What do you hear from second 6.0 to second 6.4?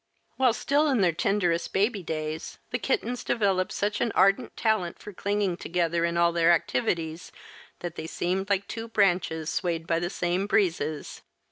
in all